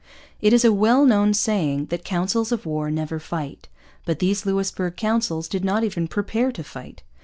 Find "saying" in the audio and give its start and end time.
1.35-1.85